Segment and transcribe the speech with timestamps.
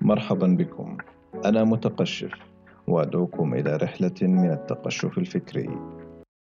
[0.00, 0.96] مرحبا بكم.
[1.44, 2.32] أنا متقشف
[2.86, 5.70] وأدعوكم إلى رحلة من التقشف الفكري.